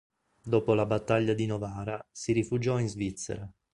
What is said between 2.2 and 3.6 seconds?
rifugiò in Svizzera.